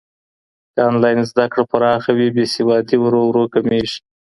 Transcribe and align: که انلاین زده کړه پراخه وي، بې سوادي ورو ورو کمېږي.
که 0.73 0.79
انلاین 0.89 1.19
زده 1.31 1.45
کړه 1.51 1.63
پراخه 1.71 2.11
وي، 2.17 2.27
بې 2.35 2.45
سوادي 2.55 2.97
ورو 2.99 3.21
ورو 3.29 3.43
کمېږي. 3.53 3.97